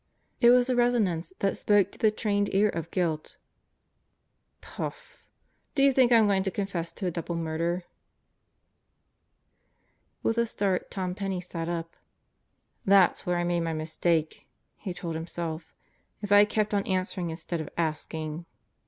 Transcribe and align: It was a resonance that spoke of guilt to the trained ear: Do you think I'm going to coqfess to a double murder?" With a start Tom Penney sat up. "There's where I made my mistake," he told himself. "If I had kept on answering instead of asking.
It 0.39 0.49
was 0.49 0.67
a 0.67 0.75
resonance 0.75 1.31
that 1.41 1.57
spoke 1.57 1.85
of 1.89 1.91
guilt 1.91 1.91
to 1.93 1.99
the 1.99 2.09
trained 2.09 2.51
ear: 2.55 2.71
Do 2.71 3.19
you 5.83 5.91
think 5.93 6.11
I'm 6.11 6.25
going 6.25 6.41
to 6.41 6.49
coqfess 6.49 6.91
to 6.95 7.05
a 7.05 7.11
double 7.11 7.35
murder?" 7.35 7.83
With 10.23 10.39
a 10.39 10.47
start 10.47 10.89
Tom 10.89 11.13
Penney 11.13 11.39
sat 11.39 11.69
up. 11.69 11.95
"There's 12.83 13.27
where 13.27 13.37
I 13.37 13.43
made 13.43 13.59
my 13.59 13.73
mistake," 13.73 14.47
he 14.77 14.91
told 14.91 15.13
himself. 15.13 15.71
"If 16.23 16.31
I 16.31 16.39
had 16.39 16.49
kept 16.49 16.73
on 16.73 16.81
answering 16.87 17.29
instead 17.29 17.61
of 17.61 17.69
asking. 17.77 18.47